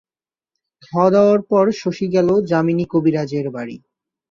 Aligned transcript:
খাওয়াদাওয়ার 0.83 1.41
পর 1.49 1.65
শশী 1.81 2.07
গেল 2.15 2.29
যামিনী 2.51 2.85
কবিরাজের 2.93 3.47
বাড়ি। 3.55 3.77